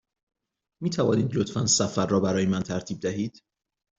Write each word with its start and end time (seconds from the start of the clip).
می 0.83 0.89
توانید 0.89 1.35
لطفاً 1.35 1.65
سفر 1.65 2.05
را 2.05 2.19
برای 2.19 2.45
من 2.45 2.61
ترتیب 2.63 2.99
دهید؟ 2.99 3.43